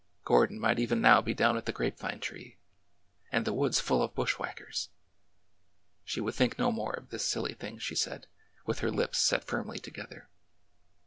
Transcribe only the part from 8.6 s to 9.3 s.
with her lips